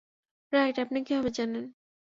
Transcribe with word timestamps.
Right, 0.53 0.75
আপনি 0.79 0.99
কিভাবে 1.05 1.29
জানেন? 1.37 1.63